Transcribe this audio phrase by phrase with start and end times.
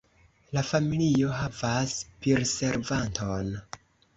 [0.57, 1.95] La familio havas
[2.25, 3.57] pirservanton.